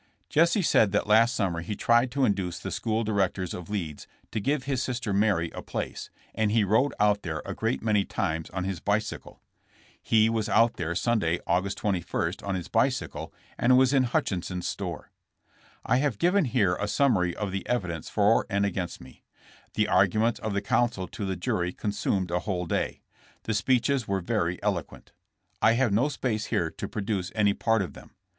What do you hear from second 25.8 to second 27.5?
no space here to produce